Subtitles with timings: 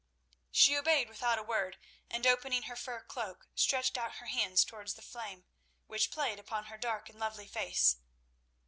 [0.51, 1.77] She obeyed without a word,
[2.09, 5.45] and opening her fur cloak, stretched out her hands towards the flame,
[5.85, 7.97] which played upon her dark and lovely face.